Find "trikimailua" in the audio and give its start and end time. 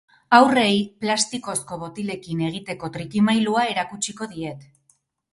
2.95-3.67